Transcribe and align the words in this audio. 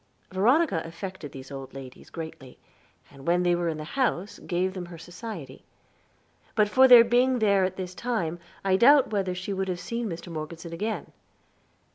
Veronica 0.31 0.81
affected 0.83 1.31
these 1.31 1.51
old 1.51 1.75
ladies 1.75 2.09
greatly, 2.09 2.57
and 3.11 3.27
when 3.27 3.43
they 3.43 3.53
were 3.53 3.69
in 3.69 3.77
the 3.77 3.83
house 3.83 4.39
gave 4.39 4.73
them 4.73 4.87
her 4.87 4.97
society. 4.97 5.63
But 6.55 6.67
for 6.69 6.87
their 6.87 7.03
being 7.03 7.37
there 7.37 7.63
at 7.65 7.75
this 7.75 7.93
time, 7.93 8.39
I 8.65 8.77
doubt 8.77 9.11
whether 9.11 9.35
she 9.35 9.53
would 9.53 9.67
have 9.67 9.79
seen 9.79 10.09
Mr. 10.09 10.31
Morgeson 10.31 10.73
again. 10.73 11.11